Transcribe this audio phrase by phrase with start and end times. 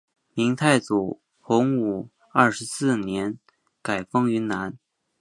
[0.33, 3.37] 明太祖洪武二十四年
[3.83, 4.75] 改封云南。